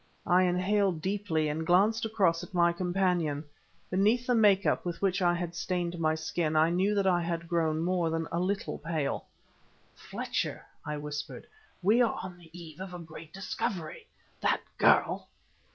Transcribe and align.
I 0.25 0.41
inhaled 0.45 0.99
deeply 0.99 1.47
and 1.47 1.63
glanced 1.63 2.05
across 2.05 2.43
at 2.43 2.55
my 2.55 2.73
companion. 2.73 3.43
Beneath 3.91 4.25
the 4.25 4.33
make 4.33 4.65
up 4.65 4.83
with 4.83 4.99
which 4.99 5.21
I 5.21 5.35
had 5.35 5.53
stained 5.53 5.99
my 5.99 6.15
skin, 6.15 6.55
I 6.55 6.71
knew 6.71 6.95
that 6.95 7.05
I 7.05 7.21
had 7.21 7.47
grown 7.47 7.81
more 7.81 8.09
than 8.09 8.27
a 8.31 8.39
little 8.39 8.79
pale. 8.79 9.27
"Fletcher!" 9.93 10.65
I 10.83 10.97
whispered, 10.97 11.45
"we 11.83 12.01
are 12.01 12.17
on 12.23 12.39
the 12.39 12.49
eve 12.51 12.79
of 12.81 12.95
a 12.95 12.97
great 12.97 13.31
discovery 13.31 14.07
that 14.41 14.61
girl 14.79 15.29